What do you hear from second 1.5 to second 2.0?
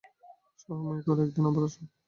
আসুন।